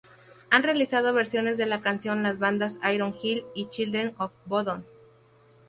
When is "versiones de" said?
1.13-1.67